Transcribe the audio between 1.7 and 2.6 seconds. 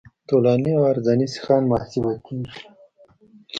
محاسبه کیږي